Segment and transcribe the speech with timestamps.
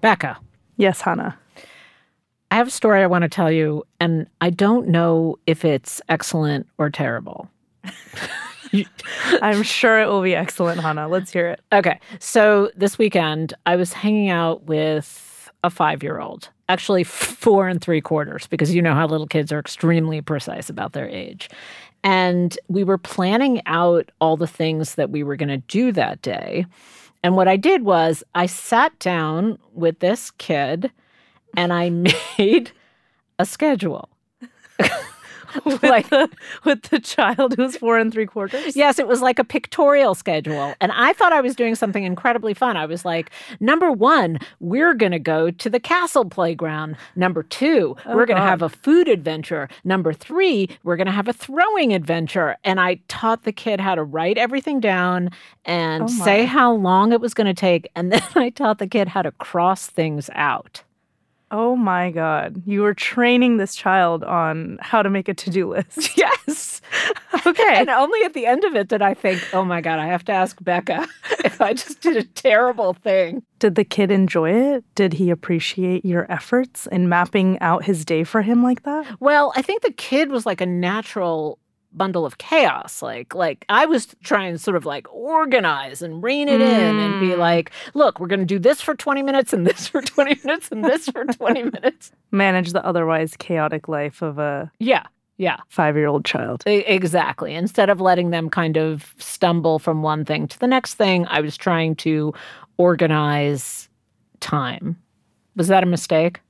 [0.00, 0.38] Becca,
[0.76, 1.38] Yes, Hanna.
[2.50, 6.00] I have a story I want to tell you, and I don't know if it's
[6.08, 7.48] excellent or terrible.
[9.42, 11.08] I'm sure it will be excellent, Hanna.
[11.08, 11.60] Let's hear it.
[11.72, 17.68] Okay, so this weekend I was hanging out with a five year old, actually four
[17.68, 21.48] and three quarters, because you know how little kids are extremely precise about their age.
[22.04, 26.20] And we were planning out all the things that we were going to do that
[26.22, 26.66] day.
[27.22, 30.90] And what I did was I sat down with this kid
[31.56, 31.90] and I
[32.38, 32.72] made
[33.38, 34.08] a schedule.
[35.64, 36.28] With, Like- the,
[36.64, 38.76] with the child who's four and three quarters?
[38.76, 40.74] Yes, it was like a pictorial schedule.
[40.80, 42.76] And I thought I was doing something incredibly fun.
[42.76, 46.96] I was like, number one, we're going to go to the castle playground.
[47.16, 49.68] Number two, Oh, we're going to have a food adventure.
[49.84, 52.56] Number three, we're going to have a throwing adventure.
[52.64, 55.30] And I taught the kid how to write everything down
[55.64, 57.88] and Oh, say how long it was going to take.
[57.94, 60.82] And then I taught the kid how to cross things out.
[61.52, 62.62] Oh my God.
[62.64, 66.10] You were training this child on how to make a to do list.
[66.22, 66.80] Yes.
[67.46, 67.74] Okay.
[67.76, 70.24] And only at the end of it did I think, oh my God, I have
[70.26, 71.06] to ask Becca
[71.44, 73.42] if I just did a terrible thing.
[73.58, 74.84] Did the kid enjoy it?
[74.94, 79.06] Did he appreciate your efforts in mapping out his day for him like that?
[79.20, 81.58] Well, I think the kid was like a natural
[81.94, 83.02] bundle of chaos.
[83.02, 87.20] Like, like I was trying to sort of like organize and rein it in and
[87.20, 87.38] be Mm.
[87.38, 90.70] like, look, we're going to do this for 20 minutes and this for 20 minutes
[90.70, 92.12] and this for 20 minutes.
[92.30, 95.04] Manage the otherwise chaotic life of a Yeah.
[95.38, 96.62] Yeah, five year old child.
[96.66, 97.54] exactly.
[97.54, 101.40] Instead of letting them kind of stumble from one thing to the next thing, I
[101.40, 102.32] was trying to
[102.78, 103.88] organize
[104.40, 104.96] time.
[105.56, 106.40] Was that a mistake?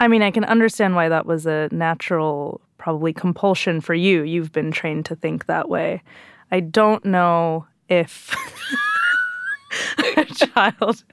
[0.00, 4.22] I mean, I can understand why that was a natural, probably compulsion for you.
[4.22, 6.02] You've been trained to think that way.
[6.50, 8.34] I don't know if
[10.16, 11.04] a child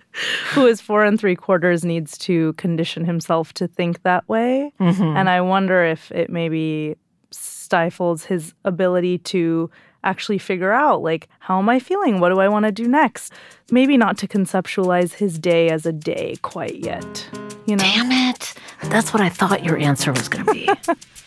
[0.54, 4.72] who is four and three quarters needs to condition himself to think that way.
[4.80, 5.04] Mm-hmm.
[5.04, 6.96] And I wonder if it maybe
[7.32, 9.70] stifles his ability to
[10.06, 12.22] actually figure out, like, how am I feeling?
[12.22, 13.34] What do I want to do next?
[13.72, 17.30] Maybe not to conceptualize his day as a day quite yet.
[17.66, 17.84] You know?
[17.84, 18.54] Damn it.
[18.84, 20.70] That's what I thought your answer was going to be.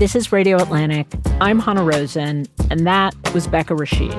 [0.00, 1.06] this is Radio Atlantic.
[1.42, 4.14] I'm Hanna Rosin, and that was Becca Rashid,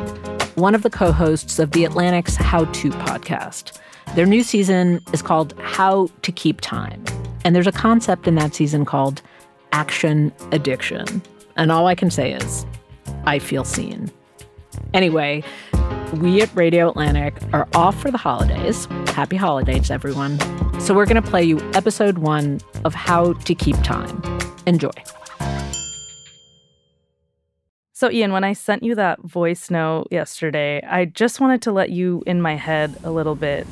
[0.55, 3.79] one of the co hosts of the Atlantic's How To podcast.
[4.13, 7.03] Their new season is called How to Keep Time.
[7.43, 9.23] And there's a concept in that season called
[9.71, 11.23] action addiction.
[11.55, 12.63] And all I can say is,
[13.25, 14.11] I feel seen.
[14.93, 15.43] Anyway,
[16.13, 18.85] we at Radio Atlantic are off for the holidays.
[19.07, 20.37] Happy holidays, everyone.
[20.79, 24.21] So we're going to play you episode one of How to Keep Time.
[24.67, 24.91] Enjoy.
[28.01, 31.91] So, Ian, when I sent you that voice note yesterday, I just wanted to let
[31.91, 33.67] you in my head a little bit.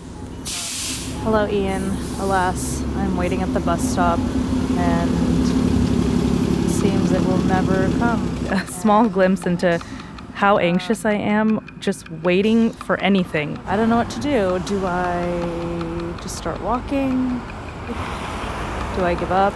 [1.24, 1.90] Hello, Ian.
[2.20, 5.10] Alas, I'm waiting at the bus stop and
[6.64, 8.46] it seems it will never come.
[8.52, 9.80] A small glimpse into
[10.36, 13.58] how anxious I am just waiting for anything.
[13.66, 14.60] I don't know what to do.
[14.68, 17.30] Do I just start walking?
[18.96, 19.56] Do I give up?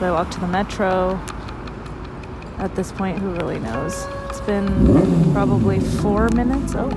[0.00, 1.24] Do I walk to the metro?
[2.58, 4.04] At this point, who really knows?
[4.28, 6.74] It's been probably four minutes.
[6.74, 6.88] Oh,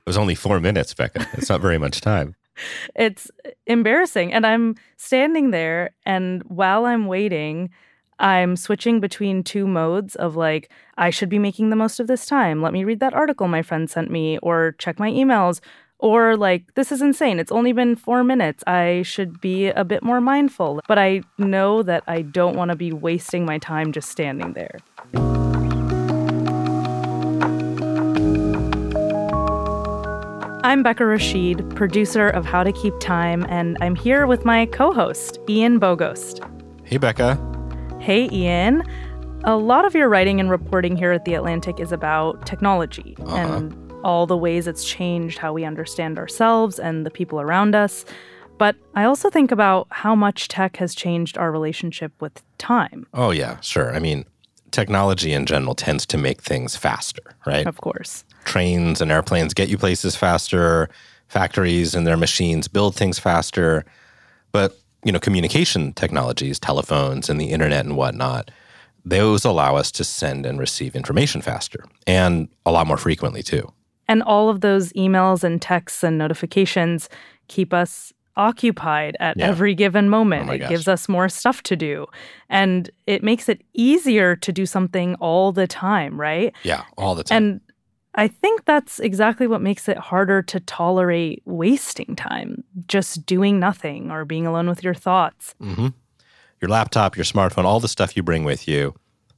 [0.00, 1.26] It was only four minutes, Becca.
[1.34, 2.36] It's not very much time.
[2.94, 3.30] it's
[3.66, 4.32] embarrassing.
[4.32, 7.70] And I'm standing there, and while I'm waiting,
[8.20, 12.24] I'm switching between two modes of like, I should be making the most of this
[12.26, 12.62] time.
[12.62, 15.60] Let me read that article my friend sent me, or check my emails,
[16.00, 17.38] or like, this is insane.
[17.38, 18.64] It's only been four minutes.
[18.66, 20.80] I should be a bit more mindful.
[20.88, 24.78] But I know that I don't want to be wasting my time just standing there.
[30.62, 34.92] I'm Becca Rashid, producer of How to Keep Time, and I'm here with my co
[34.92, 36.46] host, Ian Bogost.
[36.84, 37.38] Hey, Becca.
[37.98, 38.82] Hey, Ian.
[39.44, 43.36] A lot of your writing and reporting here at The Atlantic is about technology uh-huh.
[43.36, 48.04] and all the ways it's changed how we understand ourselves and the people around us.
[48.58, 53.30] But I also think about how much tech has changed our relationship with time, Oh,
[53.30, 53.94] yeah, sure.
[53.94, 54.26] I mean,
[54.70, 57.66] technology in general tends to make things faster, right?
[57.66, 58.24] of course.
[58.44, 60.88] Trains and airplanes get you places faster,
[61.28, 63.84] factories and their machines build things faster.
[64.52, 68.50] But, you know, communication technologies, telephones and the internet and whatnot,
[69.04, 73.72] those allow us to send and receive information faster and a lot more frequently too.
[74.10, 77.08] And all of those emails and texts and notifications
[77.46, 79.46] keep us occupied at Yeah.
[79.48, 80.48] every given moment.
[80.48, 80.68] Oh it gosh.
[80.68, 82.06] gives us more stuff to do.
[82.48, 86.52] And it makes it easier to do something all the time, right?
[86.64, 87.36] Yeah, all the time.
[87.36, 87.60] And
[88.16, 94.10] I think that's exactly what makes it harder to tolerate wasting time, just doing nothing
[94.10, 95.54] or being alone with your thoughts.
[95.60, 95.88] hmm
[96.60, 98.94] Your laptop, your smartphone, all the stuff you bring with you,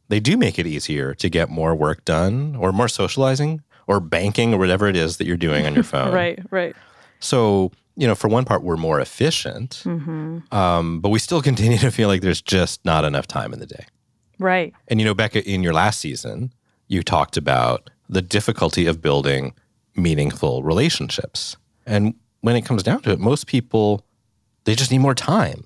[0.09, 3.61] they do make it easier to get more work done or more socializing
[3.97, 6.13] or banking or whatever it is that you're doing on your phone.
[6.13, 6.75] Right, right.
[7.21, 11.79] So, you know, for one part, we're more efficient, hmm um, but we still continue
[11.79, 13.85] to feel like there's just not enough time in the day.
[14.39, 14.75] Right.
[14.89, 16.53] And, you know, Becca, in your last season,
[16.89, 19.55] you talked about the difficulty of building
[19.95, 21.57] meaningful relationships.
[21.87, 24.05] And when it comes down to it, most people,
[24.65, 25.65] they just need more time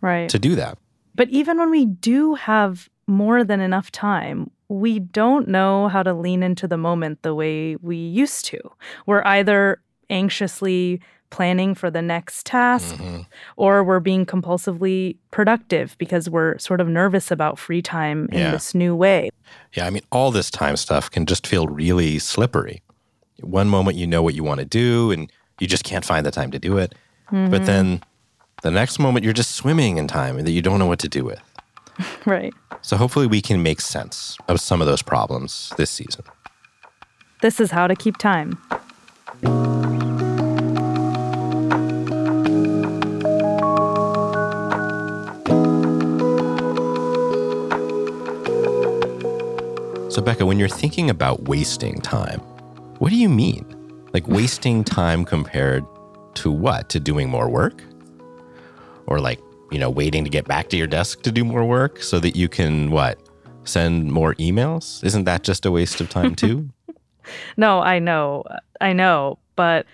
[0.00, 0.28] Right.
[0.28, 0.78] to do that.
[1.14, 6.12] But even when we do have more than enough time, we don't know how to
[6.12, 8.58] lean into the moment the way we used to.
[9.06, 9.80] We're either
[10.10, 13.22] anxiously planning for the next task Mm-hmm.
[13.56, 18.50] or we're being compulsively productive because we're sort of nervous about free time in Yeah.
[18.52, 19.30] this new way.
[19.74, 22.80] Yeah, I mean, all this time stuff can just feel really slippery.
[23.42, 26.30] One moment you know what you want to do and you just can't find the
[26.30, 26.94] time to do it.
[27.30, 28.02] But then
[28.62, 31.24] the next moment you're just swimming in time that you don't know what to do
[31.24, 31.40] with.
[32.36, 32.52] Right.
[32.82, 36.24] So hopefully we can make sense of some of those problems this season.
[37.40, 38.58] This is how to keep time.
[50.10, 52.40] So, Becca, when you're thinking about wasting time,
[52.98, 53.66] what do you mean?
[54.12, 55.84] Like wasting time compared
[56.36, 56.88] to what?
[56.88, 57.84] To doing more work?
[59.06, 59.40] Or like,
[59.70, 62.36] you know, waiting to get back to your desk to do more work so that
[62.36, 63.18] you can what?
[63.64, 65.02] Send more emails?
[65.04, 66.70] Isn't that just a waste of time too?
[67.56, 68.44] No, I know.
[68.80, 69.38] I know.
[69.56, 69.84] But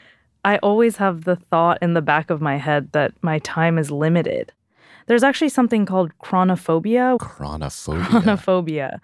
[0.45, 3.91] I always have the thought in the back of my head that my time is
[3.91, 4.53] limited.
[5.07, 8.03] There's actually something called chronophobia, Chronophobia.
[8.05, 9.01] chronophobia,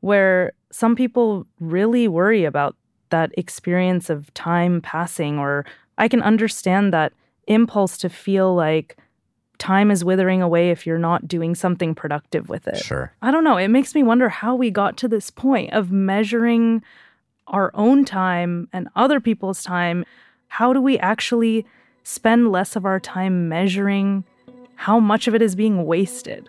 [0.00, 2.76] where some people really worry about
[3.10, 5.64] that experience of time passing, or
[5.98, 7.12] I can understand that
[7.46, 8.96] impulse to feel like
[9.58, 12.78] time is withering away if you're not doing something productive with it.
[12.78, 13.12] Sure.
[13.22, 13.56] I don't know.
[13.56, 16.82] It makes me wonder how we got to this point of measuring
[17.46, 20.04] our own time and other people's time.
[20.48, 21.66] How do we actually
[22.02, 24.24] spend less of our time measuring
[24.76, 26.48] how much of it is being wasted?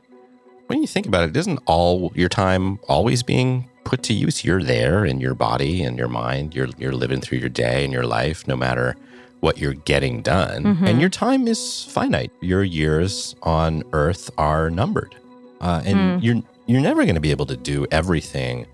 [0.67, 4.43] When you think about it, isn't all your time always being put to use?
[4.43, 6.53] You're there in your body and your mind.
[6.53, 8.95] You're you're living through your day and your life, no matter
[9.39, 10.65] what you're getting done.
[10.87, 12.31] And your time is finite.
[12.41, 15.15] Your years on Earth are numbered,
[15.61, 18.65] uh, and you're you're never going to be able to do everything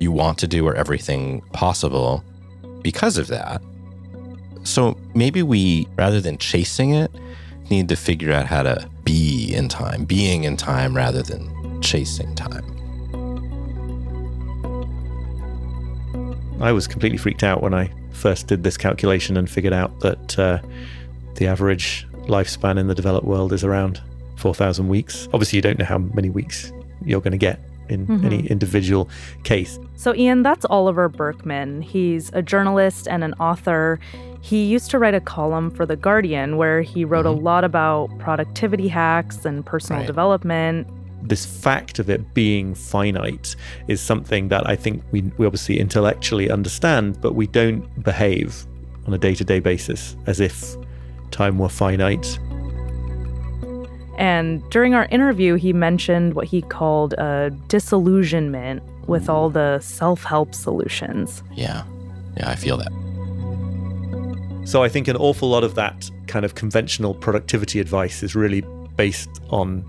[0.00, 2.22] you want to do or everything possible
[2.82, 3.62] because of that.
[4.64, 7.10] So maybe we, rather than chasing it,
[7.70, 12.34] need to figure out how to be in time, being in time rather than chasing
[12.34, 12.64] time.
[16.60, 20.38] I was completely freaked out when I first did this calculation and figured out that
[20.38, 20.58] uh,
[21.34, 24.00] the average lifespan in the developed world is around
[24.36, 25.28] 4,000 weeks.
[25.32, 26.72] Obviously, you don't know how many weeks
[27.04, 29.08] you're going to get in any individual
[29.44, 29.78] case.
[29.96, 31.82] So, Ian, that's Oliver Burkeman.
[31.82, 33.98] He's a journalist and an author.
[34.40, 38.16] He used to write a column for The Guardian where he wrote a lot about
[38.18, 40.06] productivity hacks and personal Right.
[40.06, 40.86] development.
[41.22, 43.54] This fact of it being finite
[43.88, 48.66] is something that I think we, we obviously intellectually understand, but we don't behave
[49.06, 50.76] on a day to day basis as if
[51.30, 52.38] time were finite.
[54.18, 60.22] And during our interview, he mentioned what he called a disillusionment with all the self
[60.22, 61.42] help solutions.
[61.54, 61.84] Yeah.
[62.36, 62.92] Yeah, I feel that.
[64.64, 68.62] So I think an awful lot of that kind of conventional productivity advice is really
[68.96, 69.84] based on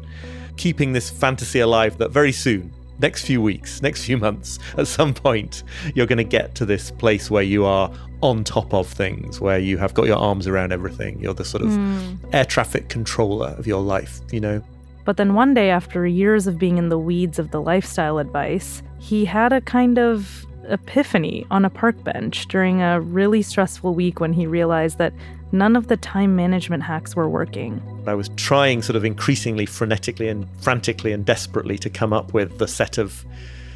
[0.58, 5.14] keeping this fantasy alive that very soon, next few weeks, next few months, at some
[5.14, 5.64] point,
[5.96, 7.92] you're going to get to this place where you are
[8.22, 11.20] on top of things, where you have got your arms around everything.
[11.20, 12.16] You're the sort of hmm.
[12.32, 14.64] air traffic controller of your life, you know?
[15.06, 18.82] But then one day, after years of being in the weeds of the lifestyle advice,
[19.00, 24.22] he had a kind of epiphany on a park bench during a really stressful week
[24.22, 25.12] when he realized that
[25.54, 27.82] none of the time management hacks were working.
[28.08, 32.58] I was trying sort of increasingly frenetically and frantically and desperately to come up with
[32.58, 33.24] the set of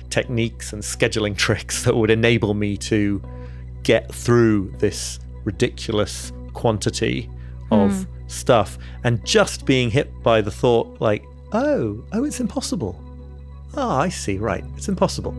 [0.09, 3.21] techniques and scheduling tricks that would enable me to
[3.83, 7.29] get through this ridiculous quantity
[7.71, 8.27] of hmm.
[8.27, 8.77] stuff.
[9.03, 13.01] And just being hit by the thought like oh oh it's impossible.
[13.75, 15.33] Oh i see right it's impossible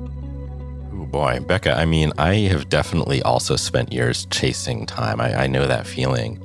[0.98, 5.20] Oh boy, Becca, I mean, I have definitely also spent years chasing time.
[5.20, 6.42] I, I know that feeling.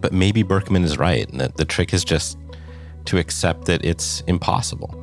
[0.00, 2.38] But maybe Burkeman is right, and that the trick is just
[3.06, 5.02] to accept that it's impossible.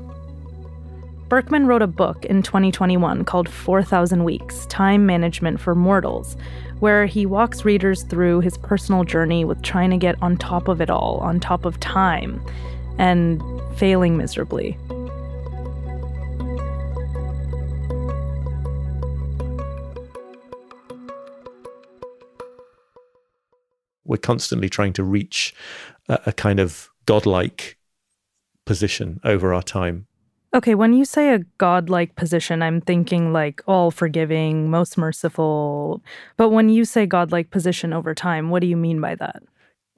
[1.27, 6.38] Burkeman wrote a book in 2021 called 4,000 Weeks Time Management for Mortals,
[6.79, 10.79] where he walks readers through his personal journey with trying to get on top of
[10.79, 12.41] it all, on top of time,
[12.98, 13.41] and
[13.75, 14.77] failing miserably.
[24.05, 25.53] We're constantly trying to reach
[26.10, 27.77] a, a kind of godlike
[28.65, 30.07] position over our time
[30.55, 36.03] Okay, when you say a godlike position, I'm thinking like all forgiving, most merciful.
[36.38, 39.41] But when you say godlike position over time, what do you mean by that?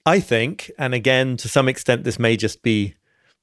[0.05, 2.95] I think, and again, to some extent, this may just be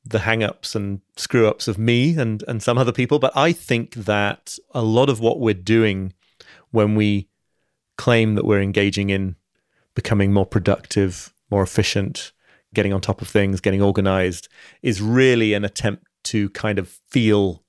[0.06, 3.52] the hang ups and screw ups of me and, and some other people, but I
[3.52, 6.14] think that a lot of what we're doing
[6.70, 7.28] when we
[7.98, 9.36] claim that we're engaging in
[9.94, 12.32] becoming more productive, more efficient,
[12.74, 14.48] getting on top of things, getting organized,
[14.82, 17.62] is really an attempt to kind of feel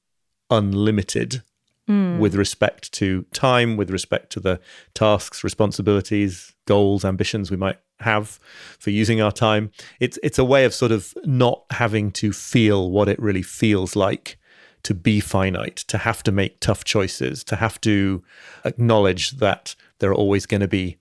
[0.49, 1.41] unlimited
[1.87, 2.19] hmm.
[2.19, 4.59] with respect to time, with respect to the
[4.93, 8.39] tasks, responsibilities, goals, ambitions we might have
[8.79, 9.71] for using our time.
[9.99, 13.95] It's it's a way of sort of not having to feel what it really feels
[13.95, 14.37] like
[14.83, 18.21] to be finite, to have to make tough choices, to have to
[18.65, 20.97] acknowledge that there are always going to be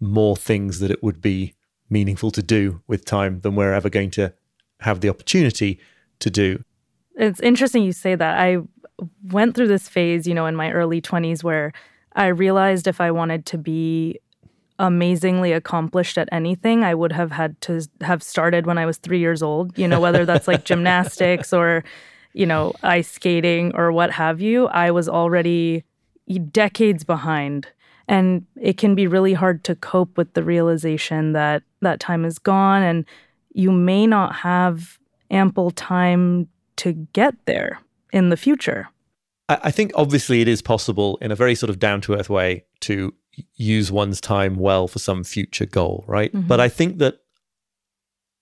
[0.00, 1.54] more things that it would be
[1.88, 4.32] meaningful to do with time than we're ever going to
[4.80, 5.78] have the opportunity
[6.20, 6.64] to do.
[7.16, 8.38] It's interesting you say that.
[8.38, 8.58] I
[9.30, 11.72] went through this phase, you know, in my early 20s where
[12.14, 14.18] I realized if I wanted to be
[14.78, 19.18] amazingly accomplished at anything, I would have had to have started when I was three
[19.18, 21.84] years old, you know, whether that's like gymnastics or,
[22.32, 24.68] you know, ice skating or what have you.
[24.68, 25.84] I was already
[26.50, 27.68] decades behind.
[28.10, 32.40] And it can be really hard to cope with the realization that that time is
[32.40, 33.04] gone and
[33.54, 34.98] you may not have
[35.30, 37.78] ample time to get there
[38.12, 38.88] in the future.
[39.48, 42.64] I think obviously it is possible in a very sort of down to earth way
[42.80, 43.14] to
[43.54, 46.32] use one's time well for some future goal, right?
[46.32, 46.48] Mm-hmm.
[46.48, 47.20] But I think that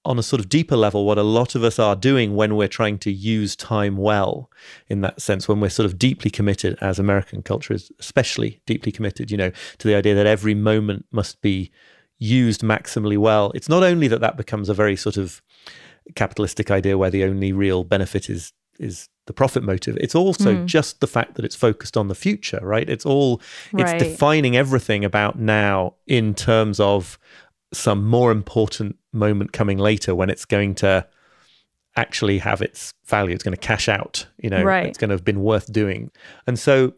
[0.04, 2.68] on a sort of deeper level, what a lot of us are doing when we're
[2.68, 4.50] trying to use time well,
[4.88, 8.92] in that sense, when we're sort of deeply committed, as American culture is especially deeply
[8.92, 11.70] committed, you know, to the idea that every moment must be
[12.18, 13.52] used maximally well.
[13.54, 15.42] It's not only that that becomes a very sort of
[16.14, 19.96] capitalistic idea where the only real benefit is is the profit motive.
[20.00, 20.66] It's also hmm.
[20.66, 22.88] just the fact that it's focused on the future, right?
[22.88, 27.18] It's all it's defining everything about now in terms of
[27.72, 31.06] some more important moment coming later when it's going to
[31.96, 33.34] actually have its value.
[33.34, 34.86] It's going to cash out, you know, Right.
[34.86, 36.10] it's going to have been worth doing.
[36.46, 36.94] And so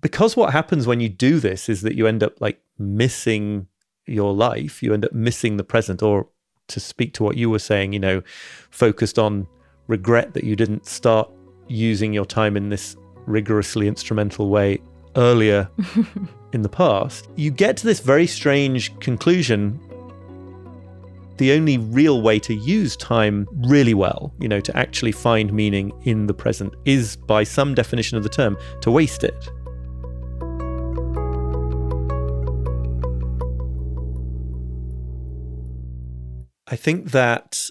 [0.00, 3.68] because what happens when you do this is that you end up like missing
[4.06, 6.28] your life, you end up missing the present, or
[6.68, 8.22] to speak to what you were saying, you know,
[8.70, 9.46] focused on
[9.86, 11.30] regret that you didn't start
[11.68, 14.80] using your time in this rigorously instrumental way
[15.16, 15.70] earlier
[16.52, 19.78] in the past, you get to this very strange conclusion.
[21.42, 25.90] The only real way to use time really well, you know, to actually find meaning
[26.04, 29.48] in the present is by some definition of the term to waste it.
[36.68, 37.70] I think that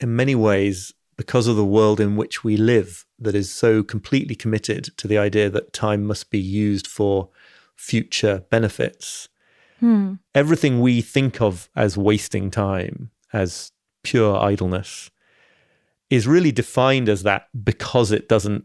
[0.00, 4.34] in many ways, because of the world in which we live, that is so completely
[4.34, 7.28] committed to the idea that time must be used for
[7.76, 9.28] future benefits,
[9.80, 10.14] Hmm.
[10.34, 15.10] everything we think of as wasting time, as pure idleness,
[16.08, 18.64] is really defined as that because it doesn't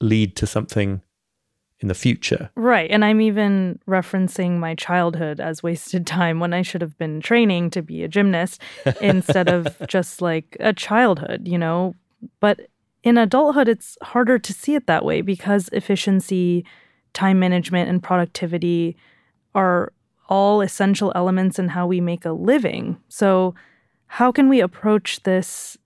[0.00, 1.02] lead to something
[1.80, 2.50] in the future.
[2.54, 2.90] Right.
[2.90, 7.70] And I'm even referencing my childhood as wasted time when I should have been training
[7.70, 8.60] to be a gymnast
[9.00, 11.94] instead of just like a childhood, you know?
[12.40, 12.68] But
[13.02, 16.64] in adulthood, it's harder to see it that way because efficiency,
[17.12, 18.96] time management, and productivity
[19.54, 19.92] are
[20.28, 22.98] all essential elements in how we make a living.
[23.08, 23.54] So,
[24.08, 25.76] how can we approach this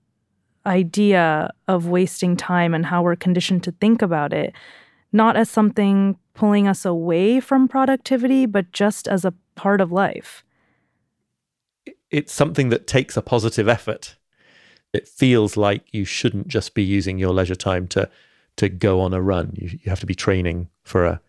[0.65, 4.53] idea of wasting time and how we're conditioned to think about it?
[5.11, 10.43] not as something pulling us away from productivity, but just as a part of life.
[12.09, 14.17] it's something that takes a positive effort.
[14.93, 18.09] It feels like you shouldn't just be using your leisure time to
[18.57, 19.53] to go on a run.
[19.55, 21.21] You you have to be training for a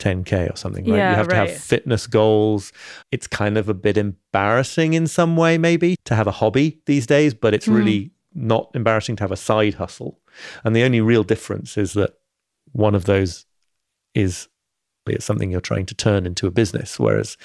[0.00, 0.96] 10k or something, right?
[0.96, 2.72] Yeah, you have to have fitness goals.
[3.12, 7.06] It's kind of a bit embarrassing in some way maybe to have a hobby these
[7.06, 8.10] days, but it's really mm.
[8.34, 10.18] not embarrassing to have a side hustle.
[10.64, 12.14] And the only real difference is that
[12.72, 13.46] one of those
[14.14, 14.48] is
[15.06, 16.98] it's something you're trying to turn into a business.
[16.98, 17.36] Whereas,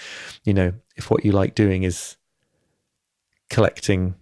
[0.44, 2.18] you know, if what you like doing is
[3.50, 4.16] collecting,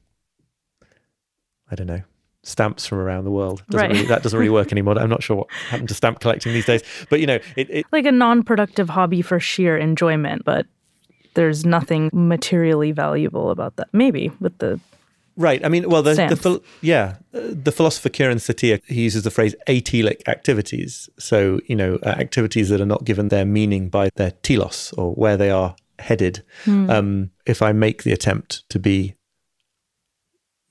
[1.69, 2.03] I don't know,
[2.43, 3.95] stamps from around the world, doesn't Right.
[3.95, 4.99] really, that doesn't really work anymore.
[4.99, 6.83] I'm not sure what happened to stamp collecting these days.
[7.09, 10.67] But, you know, it, it Like a non productive hobby for sheer enjoyment, but
[11.33, 13.87] there's nothing materially valuable about that.
[13.93, 14.79] Maybe with the
[15.35, 15.65] Right.
[15.65, 19.55] I mean, well, the, the yeah, uh, the philosopher Kieran Setiya he uses the phrase
[19.67, 21.09] atelic activities.
[21.17, 25.13] So you know, uh, activities that are not given their meaning by their telos or
[25.15, 26.43] where they are headed.
[26.67, 29.15] Um, if I make the attempt to be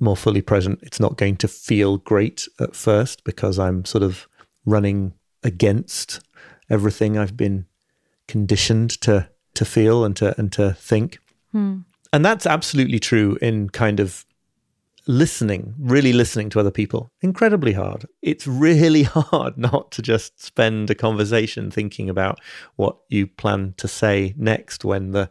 [0.03, 4.29] more fully present, it's not going to feel great at first because I'm sort of
[4.67, 6.21] running against
[6.69, 7.67] everything I've been
[8.29, 11.19] conditioned to to feel and to and to think.
[11.53, 11.81] Hmm.
[12.13, 14.27] And that's absolutely true in kind of
[15.07, 17.11] listening, really listening to other people.
[17.23, 18.07] Incredibly hard.
[18.21, 22.41] It's really hard not to just spend a conversation thinking about
[22.77, 25.31] what you plan to say next when the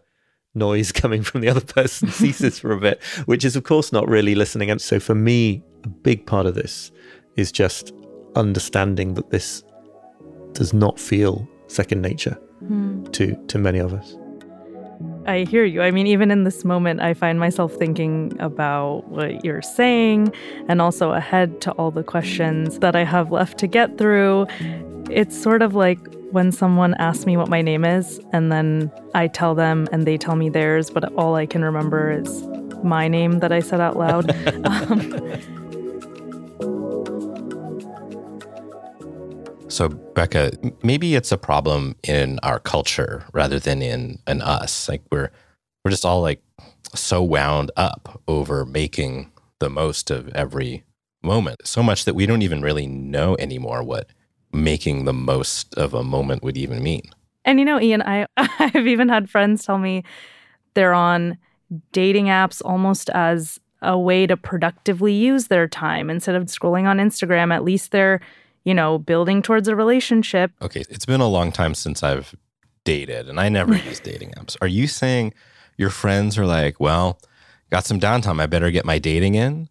[0.53, 4.07] noise coming from the other person ceases for a bit, which is, of course, not
[4.07, 4.69] really listening.
[4.71, 6.91] And so, for me, a big part of this
[7.35, 7.93] is just
[8.35, 9.63] understanding that this
[10.53, 13.03] does not feel second nature hmm.
[13.05, 14.15] to to many of us.
[15.25, 15.81] I hear you.
[15.81, 20.33] I mean, even in this moment, I find myself thinking about what you're saying
[20.67, 24.47] and also ahead to all the questions that I have left to get through.
[25.09, 25.99] It's sort of like
[26.31, 30.17] when someone asks me what my name is, and then I tell them and they
[30.17, 32.47] tell me theirs, but all I can remember is
[32.83, 34.31] my name that I said out loud.
[34.65, 35.70] um,
[39.71, 40.51] So, Becca,
[40.83, 44.89] maybe it's a problem in our culture rather than in in us.
[44.89, 45.31] Like we're
[45.83, 46.43] we're just all like
[46.93, 50.83] so wound up over making the most of every
[51.23, 54.09] moment, so much that we don't even really know anymore what
[54.51, 57.03] making the most of a moment would even mean.
[57.45, 60.03] And you know, Ian, I I've even had friends tell me
[60.73, 61.37] they're on
[61.93, 66.97] dating apps almost as a way to productively use their time instead of scrolling on
[66.97, 67.53] Instagram.
[67.53, 68.19] At least they're,
[68.63, 70.51] you know, building towards a relationship.
[70.61, 72.35] Okay, it's been a long time since I've
[72.83, 74.55] dated, and I never use dating apps.
[74.61, 75.33] Are you saying
[75.77, 77.19] your friends are like, well,
[77.69, 79.69] got some downtime, I better get my dating in?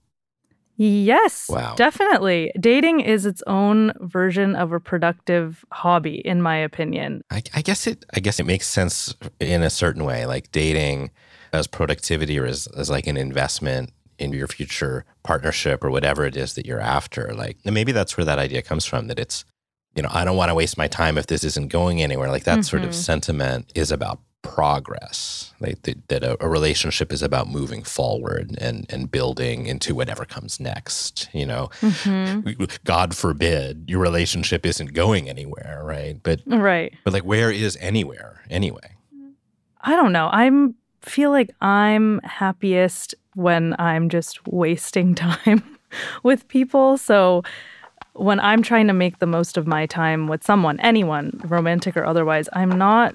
[0.77, 1.75] Yes, Wow.
[1.77, 2.53] definitely.
[2.59, 7.21] Dating is its own version of a productive hobby, in my opinion.
[7.31, 8.07] I, I guess it.
[8.15, 11.11] I guess it makes sense in a certain way, like dating
[11.53, 16.37] as productivity or as, as like an investment in your future partnership or whatever it
[16.37, 17.33] is that you're after.
[17.35, 19.07] Like maybe that's where that idea comes from.
[19.09, 19.45] That it's,
[19.95, 22.29] you know, I don't want to waste my time if this isn't going anywhere.
[22.29, 23.01] Like that sort of mm-hmm.
[23.01, 25.53] sentiment is about progress.
[25.61, 30.25] Like that, that a, a relationship is about moving forward and and building into whatever
[30.25, 31.29] comes next.
[31.33, 32.65] You know, mm-hmm.
[32.85, 36.21] God forbid your relationship isn't going anywhere, right?
[36.23, 36.93] But Right.
[37.05, 38.97] but like, where is anywhere anyway?
[39.83, 40.29] I don't know.
[40.31, 45.79] I'm feel like I'm happiest when I'm just wasting time
[46.23, 46.99] with people.
[46.99, 47.43] So
[48.15, 52.05] when I'm trying to make the most of my time with someone, anyone, romantic or
[52.05, 53.15] otherwise, I'm not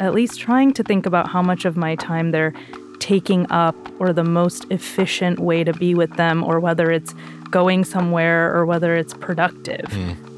[0.00, 2.54] at least trying to think about how much of my time they're
[2.98, 7.14] taking up or the most efficient way to be with them or whether it's
[7.50, 9.86] going somewhere or whether it's productive.
[9.90, 10.28] Hmm.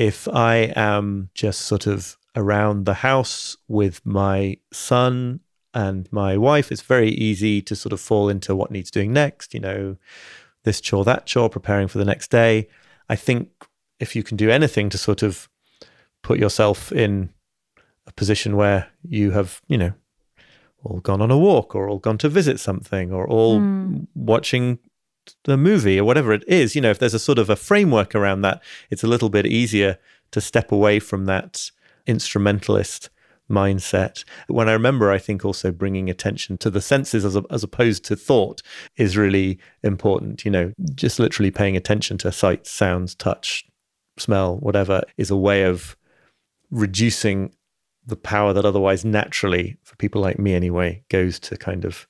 [0.00, 5.40] if I am just sort of around the house with my son
[5.74, 9.54] and my wife, it's very easy to sort of fall into what needs doing next,
[9.54, 9.96] you know,
[10.64, 12.68] this chore, that chore, preparing for the next day.
[13.08, 13.50] I think
[13.98, 15.48] if you can do anything to sort of
[16.22, 17.30] put yourself in
[18.06, 19.92] a position where you have, you know,
[20.82, 24.04] all gone on a walk or all gone to visit something or all hmm.
[24.14, 24.78] watching
[25.44, 28.14] the movie or whatever it is, you know, if there's a sort of a framework
[28.14, 29.98] around that, it's a little bit easier
[30.30, 31.70] to step away from that
[32.06, 33.10] instrumentalist
[33.50, 34.24] mindset.
[34.46, 38.04] When I remember, I think also bringing attention to the senses as, a, as opposed
[38.04, 38.62] to thought
[38.96, 40.44] is really important.
[40.44, 43.66] You know, just literally paying attention to sight, sounds, touch,
[44.16, 45.96] smell, whatever is a way of
[46.70, 47.52] reducing
[48.06, 52.06] the power that otherwise naturally, for people like me anyway, goes to kind of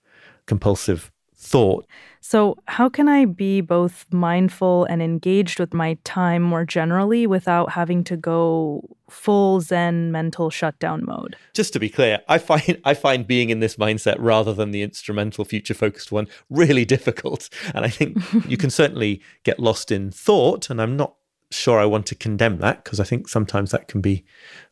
[0.47, 1.87] compulsive thought.
[2.21, 7.73] So, how can I be both mindful and engaged with my time more generally without
[7.73, 11.37] having to go full Zen mental shutdown mode?
[11.55, 14.83] Just to be clear, I find I find being in this mindset rather than the
[14.83, 17.49] instrumental future focused one really difficult.
[17.75, 21.15] And I think you can certainly get lost in thought and I'm not
[21.51, 24.25] sure I want to condemn that because I think sometimes that can be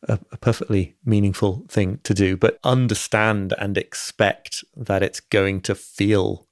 [0.03, 2.37] a, a, perfectly meaningful thing to do.
[2.37, 6.47] But understand and expect that it's going to feel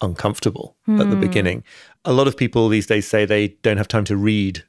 [0.00, 1.00] uncomfortable mm.
[1.00, 1.20] at the hmm.
[1.20, 1.64] beginning.
[2.04, 4.64] A lot of people these days say they don't have time to read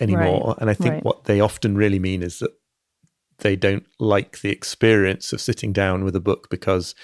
[0.00, 0.48] anymore.
[0.48, 0.56] Right.
[0.60, 1.04] And I think right.
[1.04, 2.52] what they often really mean is that
[3.38, 6.94] they don't like the experience of sitting down with a book because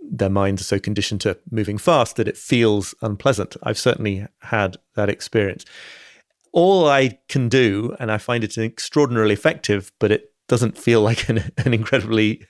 [0.00, 3.56] their minds are so conditioned to moving fast that it feels unpleasant.
[3.62, 5.64] I've certainly had that experience.
[6.52, 11.28] All I can do, and I find it extraordinarily effective, but it doesn't feel like
[11.28, 12.46] an, an incredibly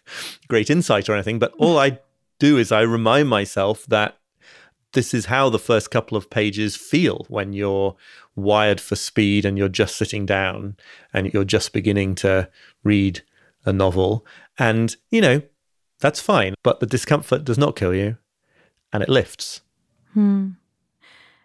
[0.48, 1.38] great insight or anything.
[1.38, 1.98] But all I
[2.38, 4.18] do is I remind myself that
[4.92, 7.96] this is how the first couple of pages feel when you're
[8.34, 10.76] wired for speed and you're just sitting down
[11.12, 12.48] and you're just beginning to
[12.82, 13.22] read
[13.64, 14.24] a novel.
[14.58, 15.42] And, you know,
[16.00, 18.16] that's fine, but the discomfort does not kill you
[18.92, 19.60] and it lifts.
[20.14, 20.50] Hmm.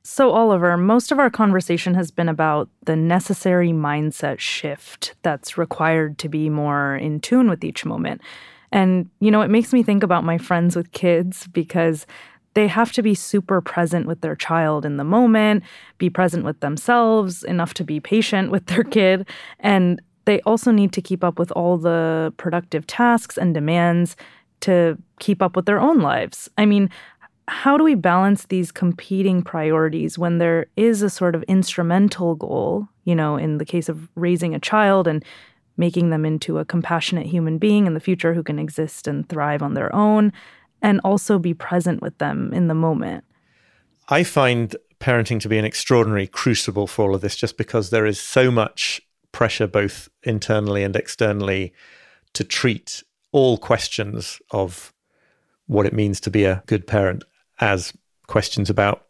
[0.04, 6.18] So, Oliver, most of our conversation has been about the necessary mindset shift that's required
[6.20, 8.22] to be more in tune with each moment.
[8.72, 12.06] And, you know, it makes me think about my friends with kids because
[12.54, 15.64] they have to be super present with their child in the moment,
[15.98, 18.92] be present with themselves, enough to be patient with their mm-hmm.
[18.92, 19.28] kid.
[19.60, 24.16] And they also need to keep up with all the productive tasks and demands
[24.62, 26.50] to keep up with their own lives.
[26.58, 26.90] I mean,
[27.48, 32.88] how do we balance these competing priorities when there is a sort of instrumental goal,
[33.04, 35.26] you know, in the case of raising a child and
[35.82, 39.64] making them into a compassionate human being in the future who can exist and thrive
[39.64, 40.32] on their own,
[40.80, 43.24] and also be present with them in the moment.
[44.08, 48.06] I find parenting to be an extraordinary crucible for all of this just because there
[48.06, 51.74] is so much pressure, both internally and externally,
[52.34, 54.94] to treat all questions of
[55.66, 57.24] what it means to be a good parent
[57.60, 57.92] as
[58.28, 59.08] questions about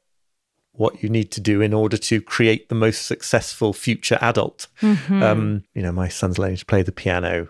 [0.73, 4.67] what you need to do in order to create the most successful future adult.
[4.81, 5.21] Mm-hmm.
[5.21, 7.49] Um, you know, my son's learning to play the piano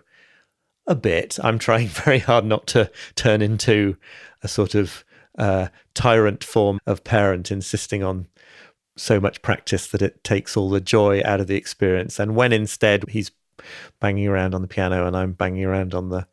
[0.88, 1.38] a bit.
[1.44, 3.98] I'm trying very hard not to turn into
[4.42, 5.04] a sort of
[5.38, 8.28] uh, tyrant form of parent, insisting on
[8.98, 12.20] so much practice that it takes all the joy out of the experience.
[12.20, 13.32] And when instead he's
[14.00, 16.28] banging around on the piano and I'm banging around on the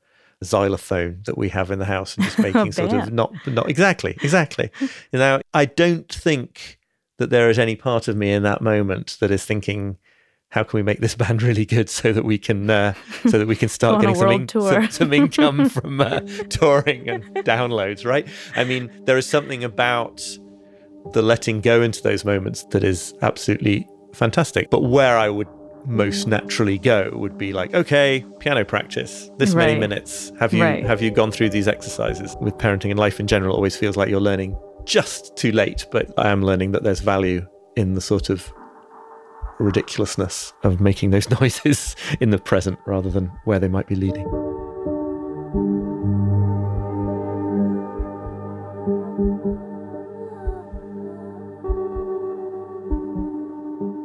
[0.45, 4.17] xylophone that we have in the house and just making sort of not not exactly
[4.23, 6.78] exactly you know i don't think
[7.19, 9.99] that there is any part of me in that moment that is thinking,
[10.51, 12.95] how can we make this band really good so that we can uh,
[13.29, 17.25] so that we can start getting some, in, some, some, income from uh, touring and
[17.37, 18.27] downloads, right?
[18.57, 20.27] I mean, there is something about
[21.13, 24.71] the letting go into those moments that is absolutely fantastic.
[24.71, 25.49] But where I would
[25.87, 29.67] most naturally go would be like, okay, piano practice, this right.
[29.67, 30.33] many minutes.
[30.39, 30.85] Have you right.
[30.85, 32.37] have you gone through these exercises?
[32.41, 34.57] With parenting and life in general, always feels like you're learning
[34.89, 37.47] just too late, but I am learning that there's value
[37.77, 38.51] in the sort of
[39.59, 44.27] ridiculousness of making those noises in the present rather than where they might be leading.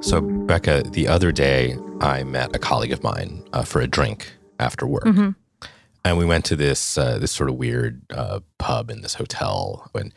[0.01, 4.33] So, Becca, the other day I met a colleague of mine uh, for a drink
[4.59, 5.05] after work.
[5.05, 5.29] Mm-hmm.
[6.05, 9.89] And we went to this uh, this sort of weird uh, pub in this hotel.
[9.95, 10.13] And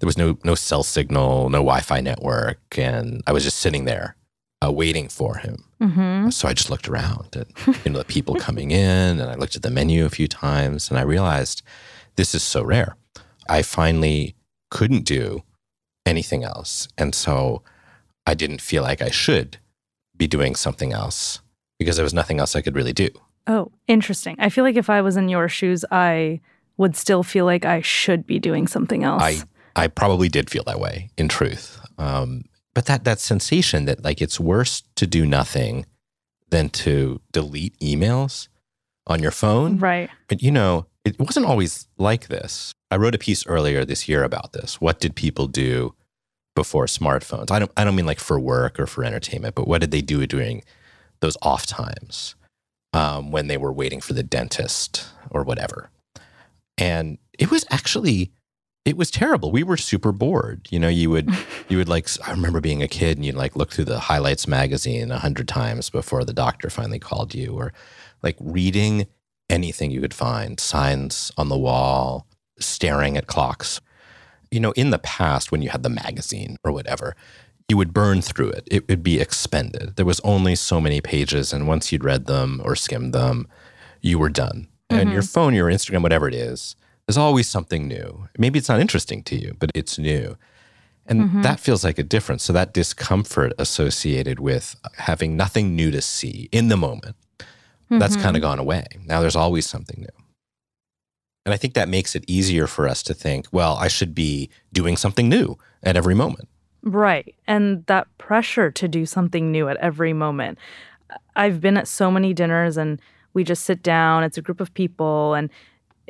[0.00, 4.16] there was no no cell signal, no Wi-Fi network, and I was just sitting there
[4.64, 5.64] uh, waiting for him.
[5.80, 6.30] Mm-hmm.
[6.30, 7.48] So I just looked around at
[7.84, 10.90] you know the people coming in, and I looked at the menu a few times,
[10.90, 11.62] and I realized
[12.16, 12.96] this is so rare.
[13.48, 14.34] I finally
[14.70, 15.42] couldn't do
[16.06, 17.62] anything else, and so
[18.26, 19.58] I didn't feel like I should
[20.16, 21.40] be doing something else
[21.78, 23.08] because there was nothing else I could really do.
[23.46, 24.36] Oh, interesting.
[24.38, 26.40] I feel like if I was in your shoes, I
[26.76, 29.22] would still feel like I should be doing something else.
[29.22, 29.42] I
[29.76, 31.80] I probably did feel that way in truth.
[31.98, 35.86] Um, but that that sensation that like it's worse to do nothing
[36.50, 38.48] than to delete emails
[39.06, 39.78] on your phone.
[39.78, 40.10] Right.
[40.28, 42.72] But you know, it wasn't always like this.
[42.90, 44.80] I wrote a piece earlier this year about this.
[44.80, 45.94] What did people do
[46.54, 47.50] before smartphones?
[47.50, 50.02] I don't I don't mean like for work or for entertainment, but what did they
[50.02, 50.62] do during
[51.20, 52.34] those off times
[52.92, 55.90] um, when they were waiting for the dentist or whatever?
[56.78, 58.32] And it was actually
[58.84, 59.52] it was terrible.
[59.52, 60.66] We were super bored.
[60.70, 61.30] You know, you would
[61.68, 64.46] you would like I remember being a kid and you'd like look through the highlights
[64.48, 67.72] magazine a hundred times before the doctor finally called you, or
[68.22, 69.06] like reading
[69.48, 72.26] anything you could find, signs on the wall,
[72.58, 73.80] staring at clocks.
[74.50, 77.14] you know, in the past, when you had the magazine or whatever,
[77.68, 78.66] you would burn through it.
[78.70, 79.94] It would be expended.
[79.96, 81.52] There was only so many pages.
[81.52, 83.46] And once you'd read them or skimmed them,
[84.00, 84.66] you were done.
[84.90, 85.00] Mm-hmm.
[85.00, 86.74] And your phone, your Instagram, whatever it is,
[87.10, 88.28] there's always something new.
[88.38, 90.36] Maybe it's not interesting to you, but it's new.
[91.06, 91.42] And mm-hmm.
[91.42, 92.44] that feels like a difference.
[92.44, 97.98] So that discomfort associated with having nothing new to see in the moment, mm-hmm.
[97.98, 98.86] that's kind of gone away.
[99.06, 100.24] Now there's always something new.
[101.44, 104.48] And I think that makes it easier for us to think, well, I should be
[104.72, 106.48] doing something new at every moment.
[106.84, 107.34] Right.
[107.48, 110.58] And that pressure to do something new at every moment.
[111.34, 113.02] I've been at so many dinners and
[113.34, 115.34] we just sit down, it's a group of people.
[115.34, 115.50] And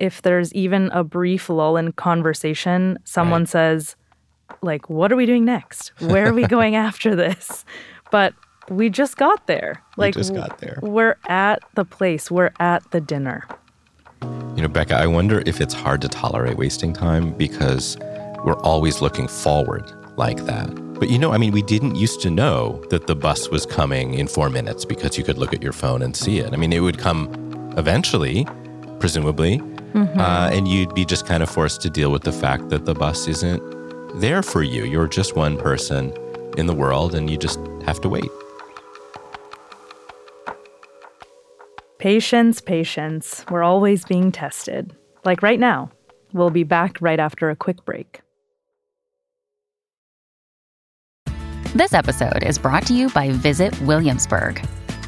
[0.00, 3.48] if there's even a brief lull in conversation, someone right.
[3.48, 3.96] says,
[4.62, 5.92] like, what are we doing next?
[6.00, 7.64] Where are we going after this?
[8.10, 8.34] But
[8.68, 9.82] we just got there.
[9.96, 10.78] Like, we just got there.
[10.82, 13.46] We're at the place, we're at the dinner.
[14.56, 17.96] You know, Becca, I wonder if it's hard to tolerate wasting time because
[18.44, 20.68] we're always looking forward like that.
[20.94, 24.14] But you know, I mean, we didn't used to know that the bus was coming
[24.14, 26.52] in four minutes because you could look at your phone and see it.
[26.52, 28.46] I mean, it would come eventually,
[28.98, 30.20] presumably, mm-hmm.
[30.20, 32.94] uh, and you'd be just kind of forced to deal with the fact that the
[32.94, 33.62] bus isn't
[34.20, 34.84] there for you.
[34.84, 36.12] You're just one person
[36.56, 38.30] in the world and you just have to wait.
[41.98, 43.44] Patience, patience.
[43.50, 44.94] We're always being tested.
[45.24, 45.90] Like right now.
[46.32, 48.20] We'll be back right after a quick break.
[51.74, 54.60] This episode is brought to you by Visit Williamsburg.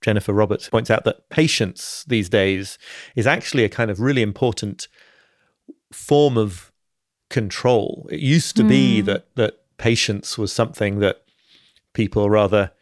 [0.00, 2.78] Jennifer Roberts points out that patience these days
[3.16, 4.88] is actually a kind of really important
[5.92, 6.72] form of
[7.30, 8.08] control.
[8.10, 8.68] It used to mm.
[8.68, 9.06] be hmm.
[9.06, 11.22] that that patience was something that
[11.94, 12.72] people rather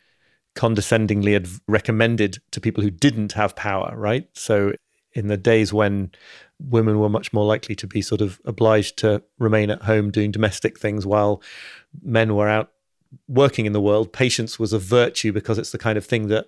[0.54, 4.28] condescendingly had recommended to people who didn't have power, right?
[4.32, 4.72] So
[5.12, 6.10] in the days when
[6.58, 10.30] women were much more likely to be sort of obliged to remain at home doing
[10.30, 11.42] domestic things while
[12.02, 12.72] men were out
[13.28, 14.12] working in the world.
[14.12, 16.46] Patience was a virtue because it's the kind of thing that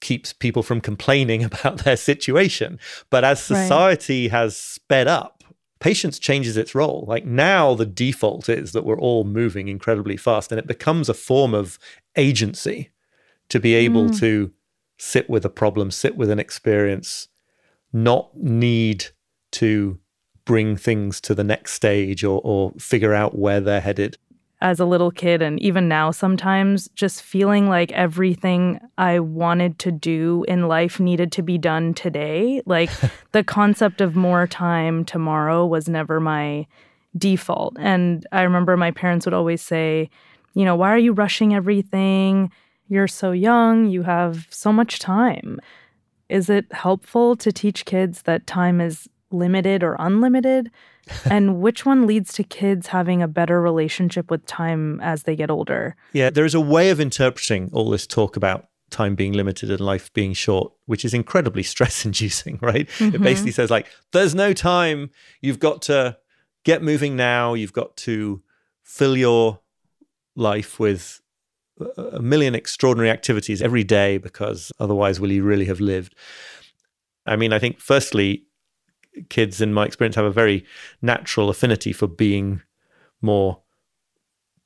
[0.00, 2.78] keeps people from complaining about their situation.
[3.10, 4.32] But as society right.
[4.32, 5.44] has sped up,
[5.78, 7.04] patience changes its role.
[7.08, 11.14] Like now, the default is that we're all moving incredibly fast, and it becomes a
[11.14, 11.78] form of
[12.16, 12.90] agency
[13.48, 14.18] to be able mm.
[14.20, 14.52] to
[14.98, 17.28] sit with a problem, sit with an experience,
[17.92, 19.06] not need
[19.52, 19.98] to
[20.44, 24.18] bring things to the next stage or, or figure out where they're headed.
[24.62, 29.90] As a little kid, and even now, sometimes just feeling like everything I wanted to
[29.90, 32.60] do in life needed to be done today.
[32.66, 32.90] Like
[33.32, 36.66] the concept of more time tomorrow was never my
[37.16, 37.76] default.
[37.80, 40.10] And I remember my parents would always say,
[40.54, 42.50] you know, why are you rushing everything?
[42.88, 45.60] You're so young, you have so much time.
[46.28, 50.70] Is it helpful to teach kids that time is limited or unlimited?
[51.24, 55.50] and which one leads to kids having a better relationship with time as they get
[55.50, 55.96] older?
[56.12, 59.80] Yeah, there is a way of interpreting all this talk about time being limited and
[59.80, 62.88] life being short, which is incredibly stress inducing, right?
[62.98, 63.16] Mm-hmm.
[63.16, 65.10] It basically says, like, there's no time.
[65.40, 66.18] You've got to
[66.64, 67.54] get moving now.
[67.54, 68.42] You've got to
[68.82, 69.60] fill your
[70.36, 71.20] life with
[71.96, 76.14] a million extraordinary activities every day because otherwise, will you really have lived?
[77.26, 78.44] I mean, I think firstly,
[79.28, 80.64] kids, in my experience, have a very
[81.02, 82.62] natural affinity for being
[83.20, 83.60] more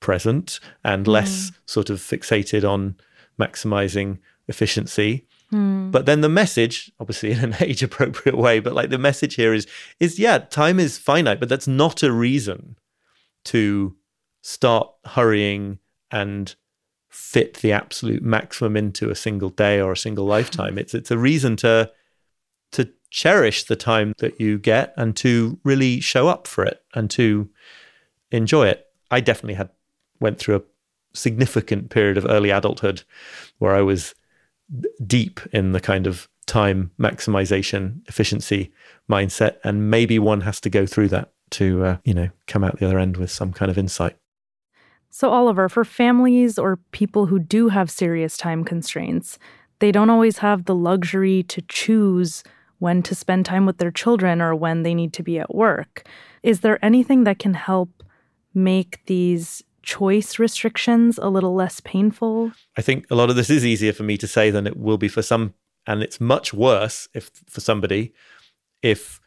[0.00, 1.54] present and less mm.
[1.66, 2.96] sort of fixated on
[3.40, 5.26] maximizing efficiency.
[5.52, 5.90] Mm.
[5.90, 9.54] But then the message, obviously in an age appropriate way, but like the message here
[9.54, 9.66] is
[10.00, 12.76] is yeah, time is finite, but that's not a reason
[13.46, 13.96] to
[14.42, 15.78] start hurrying
[16.10, 16.54] and
[17.08, 20.76] fit the absolute maximum into a single day or a single lifetime.
[20.78, 21.90] It's it's a reason to to
[23.14, 27.48] cherish the time that you get and to really show up for it and to
[28.32, 28.86] enjoy it.
[29.08, 29.70] I definitely had
[30.18, 30.62] went through a
[31.12, 33.04] significant period of early adulthood
[33.58, 34.16] where I was
[35.06, 38.72] deep in the kind of time maximization efficiency
[39.08, 42.78] mindset and maybe one has to go through that to uh, you know come out
[42.78, 44.16] the other end with some kind of insight
[45.10, 49.38] so, Oliver, for families or people who do have serious time constraints,
[49.78, 52.42] they don't always have the luxury to choose
[52.84, 56.06] when to spend time with their children or when they need to be at work.
[56.42, 58.02] Is there anything that can help
[58.52, 62.52] make these choice restrictions a little less painful?
[62.76, 64.98] I think a lot of this is easier for me to say than it will
[64.98, 65.54] be for some,
[65.86, 68.12] and it's much worse if for somebody
[68.82, 69.18] if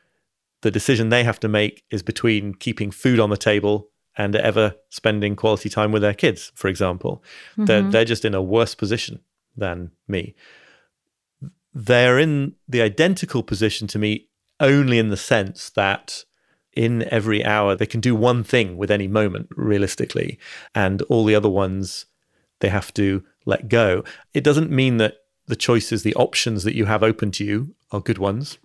[0.62, 4.76] the decision they have to make is between keeping food on the table and ever
[4.90, 7.24] spending quality time with their kids, for example.
[7.58, 7.90] They're, mm-hmm.
[7.90, 9.20] they're just in a worse position
[9.56, 10.36] than me.
[11.74, 14.28] They're in the identical position to me
[14.60, 16.24] only in the sense that
[16.74, 20.40] in every hour they can do one thing with any moment, realistically,
[20.76, 22.06] and all the other ones
[22.60, 24.04] they have to let go.
[24.34, 28.02] It doesn't mean that the choices, the options that you have open to you are
[28.02, 28.58] good ones.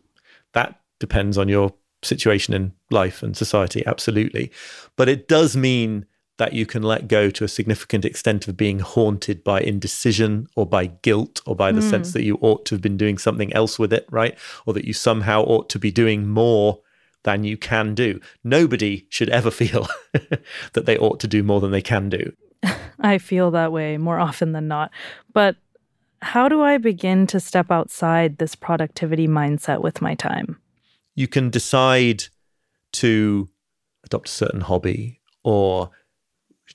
[0.52, 4.50] That depends on your situation in life and society, absolutely.
[4.96, 6.06] But it does mean
[6.38, 10.66] that you can let go to a significant extent of being haunted by indecision or
[10.66, 11.90] by guilt or by the hmm.
[11.90, 14.36] sense that you ought to have been doing something else with it, right?
[14.66, 16.80] Or that you somehow ought to be doing more
[17.24, 18.20] than you can do.
[18.42, 19.86] Nobody should ever feel
[20.72, 22.32] that they ought to do more than they can do.
[23.00, 24.90] I feel that way more often than not.
[25.32, 25.56] But
[26.22, 30.58] how do I begin to step outside this productivity mindset with my time?
[31.14, 32.24] you can decide
[32.92, 33.48] to
[34.04, 35.90] adopt a certain hobby or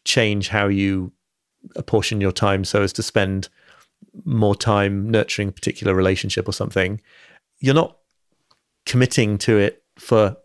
[0.08, 1.12] change how you
[1.76, 3.50] apportion your time so as to spend
[4.24, 7.02] more time nurturing a particular relationship or something.
[7.60, 7.98] You're not
[8.86, 10.38] committing to it for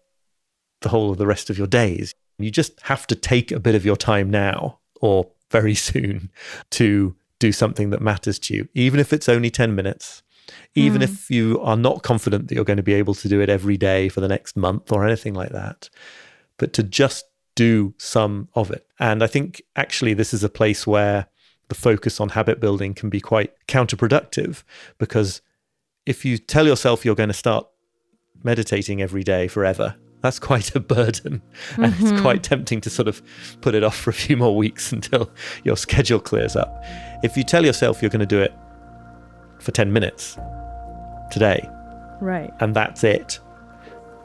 [0.81, 2.13] the whole of the rest of your days.
[2.39, 6.31] You just have to take a bit of your time now or very soon
[6.71, 10.23] to do something that matters to you, even if it's only 10 minutes
[10.75, 11.05] even hmm.
[11.05, 13.77] if you are not confident that you're going to be able to do it every
[13.77, 15.89] day for the next month or anything like that,
[16.59, 18.87] but to just do some of it.
[18.99, 21.27] And I think actually this is a place where
[21.69, 24.63] the focus on habit building can be quite counterproductive
[24.99, 25.41] because
[26.05, 27.67] if you tell yourself you're going to start
[28.43, 31.43] meditating every day forever, that's quite a burden.
[31.77, 32.23] And it's mm-hmm.
[32.23, 33.23] quite tempting to sort of
[33.61, 35.31] put it off for a few more weeks until
[35.65, 36.85] your schedule clears up.
[37.23, 38.53] If you tell yourself you're going to do it
[39.61, 40.37] for 10 minutes
[41.31, 41.69] today
[42.21, 42.53] Right.
[42.61, 43.39] and that's it,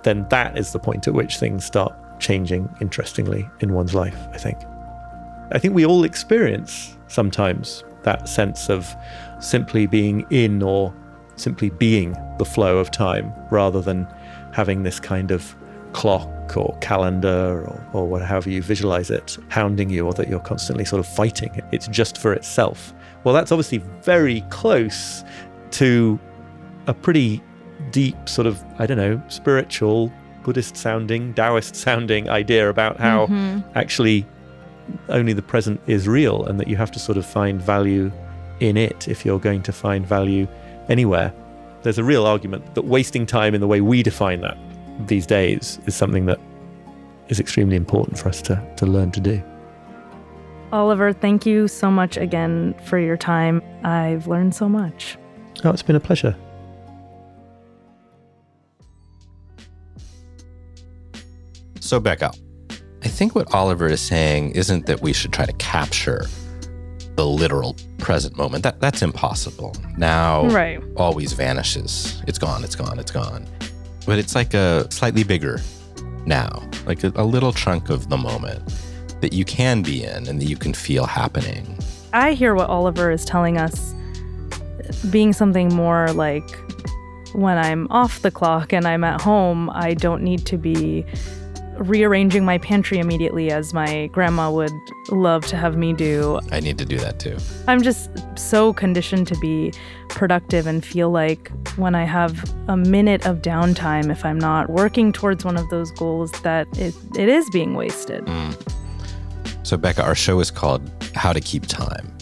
[0.04, 4.38] then that is the point at which things start changing interestingly in one's life, I
[4.38, 4.58] think.
[5.51, 8.95] I think we all experience sometimes that sense of
[9.39, 10.93] simply being in or
[11.36, 14.08] simply being the flow of time rather than
[14.51, 15.56] having this kind of
[15.93, 20.86] clock or calendar or, or whatever you visualize it hounding you or that you're constantly
[20.86, 21.62] sort of fighting.
[21.71, 22.93] It's just for itself.
[23.23, 25.23] Well, that's obviously very close
[25.71, 26.19] to
[26.88, 27.41] a pretty
[27.91, 30.12] deep sort of, I don't know, spiritual,
[30.47, 33.60] Buddhist sounding, Taoist sounding idea about how mm-hmm.
[33.75, 34.25] actually
[35.10, 38.10] only the present is real and that you have to sort of find value
[38.62, 40.47] in it if you're going to find value
[40.88, 41.33] anywhere.
[41.83, 44.57] There's a real argument that wasting time in the way we define that
[45.07, 46.39] these days is something that
[47.27, 49.43] is extremely important for us to, to learn to do.
[50.71, 53.62] Oliver, thank you so much again for your time.
[53.83, 55.17] I've learned so much.
[55.65, 56.38] Oh, it's been a pleasure.
[61.88, 62.34] So, Becca,
[63.06, 66.26] I think what Oliver is saying isn't that we should try to capture
[67.15, 68.63] the literal present moment.
[68.63, 69.73] That that's impossible.
[69.97, 70.84] Now Right.
[70.97, 72.21] always vanishes.
[72.28, 73.47] It's gone, it's gone, it's gone.
[74.06, 75.62] But it's like a slightly bigger
[76.26, 78.62] now, like a, a little chunk of the moment
[79.21, 81.78] that you can be in and that you can feel happening.
[82.12, 83.93] I hear what Oliver is telling us
[85.10, 86.50] being something more like
[87.34, 91.06] when I'm off the clock and I'm at home, I don't need to be
[91.80, 94.74] rearranging my pantry immediately as my grandma would
[95.10, 96.40] love to have me do.
[96.52, 97.38] I need to do that too.
[97.68, 99.74] I'm just so conditioned to be
[100.10, 105.12] productive and feel like when I have a minute of downtime, if I'm not working
[105.12, 108.26] towards one of those goals, that it, it is being wasted.
[108.26, 109.66] Mm.
[109.68, 112.16] So, Becca, our show is called How to Keep Time.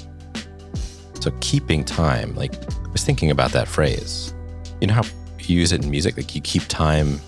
[1.19, 4.33] So, keeping time, like, I was thinking about that phrase.
[4.81, 5.03] You know how
[5.39, 6.17] you use it in music?
[6.17, 7.19] Like, you keep time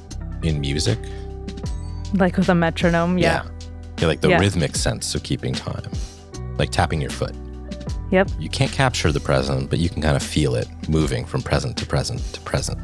[0.43, 0.97] in music?
[2.13, 3.17] Like with a metronome.
[3.17, 3.43] Yeah.
[3.99, 4.39] Yeah, like the Yeah.
[4.39, 5.91] rhythmic sense of keeping time,
[6.57, 7.35] like tapping your foot.
[8.11, 8.29] Yep.
[8.39, 11.75] You can't capture the present, but you can kind of feel it moving from present
[11.77, 12.79] to present to present.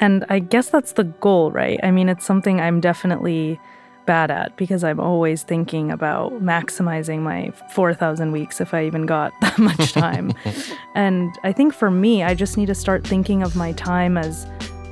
[0.00, 1.80] And I guess that's the goal, right?
[1.82, 3.58] I mean, it's something I'm definitely
[4.06, 9.32] bad at because I'm always thinking about maximizing my 4,000 weeks if I even got
[9.40, 10.32] that much time.
[10.94, 14.46] and I think for me, I just need to start thinking of my time as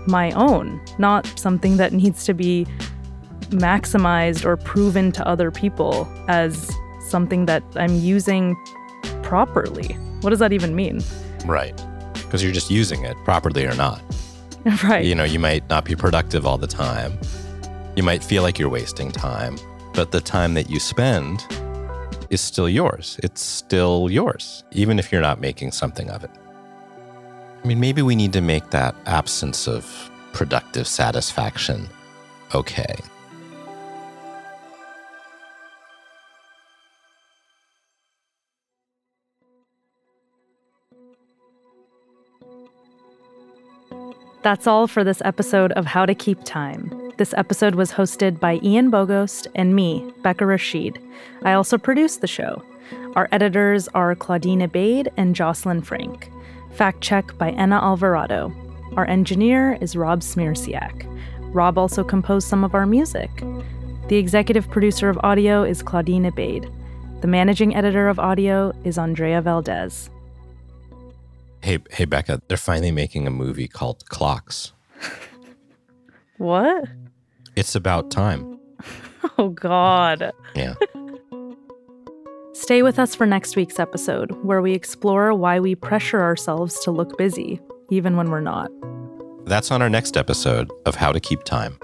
[0.07, 2.67] my own, not something that needs to be
[3.51, 6.75] maximized or proven to other people as
[7.09, 8.57] something that I'm using
[9.23, 9.95] properly.
[10.21, 11.03] What does that even mean?
[11.47, 11.77] Right.
[12.15, 14.03] Because you're just using it properly or not.
[14.85, 15.05] right.
[15.05, 17.19] You know, you might not be productive all the time.
[17.97, 19.57] You might feel like you're wasting time,
[19.93, 21.47] but the time that you spend
[22.31, 23.21] is still yours.
[23.23, 26.31] It's still yours, even if you're not making something of it.
[27.65, 31.89] I mean, maybe we need to make that absence of productive satisfaction
[32.55, 32.95] okay.
[44.43, 46.93] That's all for this episode of How to Keep Time.
[47.17, 50.99] This episode was hosted by Ian Bogost and me, Becca Rashid.
[51.45, 52.63] I also produced the show.
[53.17, 56.31] Our editors are Claudine Abade and Jocelyn Frank.
[56.75, 58.53] Fact check by Ena Alvarado.
[58.97, 61.07] Our engineer is Rob Smierciak.
[61.55, 63.31] Rob also composed some of our music.
[64.09, 66.69] The executive producer of audio is Claudine Abade.
[67.21, 70.11] The managing editor of audio is Andrea Valdez.
[71.63, 74.73] Hey, hey, Becca, they're finally making a movie called Clocks.
[76.39, 76.85] What?
[77.57, 78.59] It's about time.
[79.39, 80.33] Oh, God.
[80.55, 80.75] Yeah.
[82.55, 86.93] Stay with us for next week's episode, where we explore why we pressure ourselves to
[86.93, 88.71] look busy, even when we're not.
[89.45, 91.77] That's on our next episode of How to Keep Time.